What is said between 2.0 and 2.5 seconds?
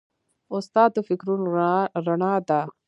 رڼا